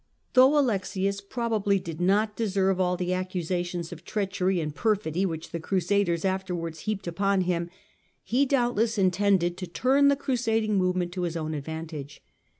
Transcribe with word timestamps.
Though 0.33 0.57
Alexius 0.57 1.21
probably 1.21 1.77
did 1.77 2.01
not 2.01 2.35
deserve 2.35 2.79
all 2.79 2.97
the 2.97 3.13
accusations 3.13 3.91
of 3.91 4.03
treachery 4.03 4.59
and 4.59 4.73
perfidy 4.73 5.27
which 5.27 5.51
the 5.51 5.59
Crusaders 5.59 6.25
afterwards 6.25 6.79
heaped 6.89 7.05
upon 7.05 7.41
him, 7.41 7.69
he 8.23 8.47
doubtless 8.47 8.97
intended 8.97 9.57
to 9.57 9.67
turn 9.67 10.07
the 10.07 10.15
crusading 10.15 10.75
movement 10.75 11.11
to 11.11 11.21
his 11.21 11.37
own 11.37 11.53
advantage. 11.53 12.23